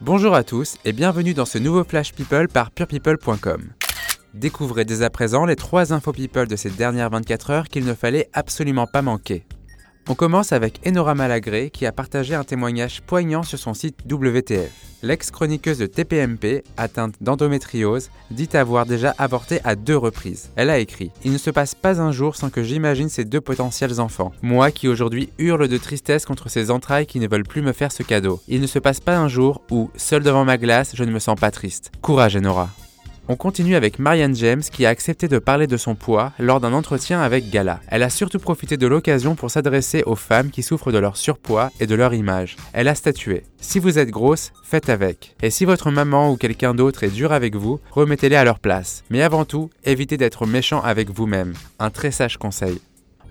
[0.00, 3.62] Bonjour à tous et bienvenue dans ce nouveau Flash People par purepeople.com.
[4.34, 7.94] Découvrez dès à présent les trois infos people de ces dernières 24 heures qu'il ne
[7.94, 9.46] fallait absolument pas manquer.
[10.08, 14.93] On commence avec Enora Malagré qui a partagé un témoignage poignant sur son site WTF.
[15.04, 20.50] L'ex-chroniqueuse de TPMP, atteinte d'endométriose, dit avoir déjà avorté à deux reprises.
[20.56, 23.42] Elle a écrit Il ne se passe pas un jour sans que j'imagine ces deux
[23.42, 24.32] potentiels enfants.
[24.40, 27.92] Moi qui aujourd'hui hurle de tristesse contre ces entrailles qui ne veulent plus me faire
[27.92, 28.40] ce cadeau.
[28.48, 31.18] Il ne se passe pas un jour où, seul devant ma glace, je ne me
[31.18, 31.92] sens pas triste.
[32.00, 32.70] Courage Enora.
[33.26, 36.74] On continue avec Marianne James qui a accepté de parler de son poids lors d'un
[36.74, 37.80] entretien avec Gala.
[37.88, 41.70] Elle a surtout profité de l'occasion pour s'adresser aux femmes qui souffrent de leur surpoids
[41.80, 42.56] et de leur image.
[42.74, 45.34] Elle a statué Si vous êtes grosse, faites avec.
[45.42, 49.04] Et si votre maman ou quelqu'un d'autre est dur avec vous, remettez-les à leur place.
[49.08, 51.54] Mais avant tout, évitez d'être méchant avec vous-même.
[51.78, 52.78] Un très sage conseil.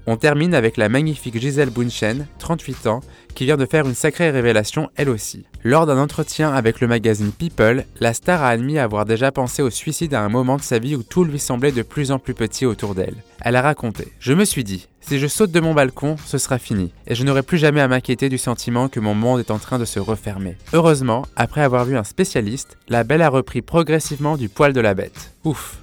[0.05, 2.99] On termine avec la magnifique Gisèle Bunchen, 38 ans,
[3.35, 5.45] qui vient de faire une sacrée révélation elle aussi.
[5.63, 9.69] Lors d'un entretien avec le magazine People, la star a admis avoir déjà pensé au
[9.69, 12.33] suicide à un moment de sa vie où tout lui semblait de plus en plus
[12.33, 13.15] petit autour d'elle.
[13.41, 16.59] Elle a raconté Je me suis dit, si je saute de mon balcon, ce sera
[16.59, 19.59] fini, et je n'aurai plus jamais à m'inquiéter du sentiment que mon monde est en
[19.59, 20.57] train de se refermer.
[20.73, 24.95] Heureusement, après avoir vu un spécialiste, la belle a repris progressivement du poil de la
[24.95, 25.33] bête.
[25.45, 25.77] Ouf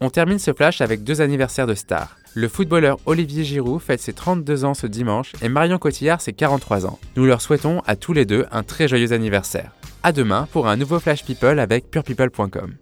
[0.00, 2.16] on termine ce flash avec deux anniversaires de stars.
[2.34, 6.86] Le footballeur Olivier Giroud fête ses 32 ans ce dimanche et Marion Cotillard ses 43
[6.86, 6.98] ans.
[7.16, 9.72] Nous leur souhaitons à tous les deux un très joyeux anniversaire.
[10.02, 12.74] A demain pour un nouveau Flash People avec purepeople.com.